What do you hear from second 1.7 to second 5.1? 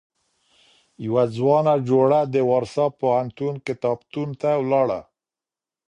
جوړه د وارسا پوهنتون کتابتون ته ولاړه.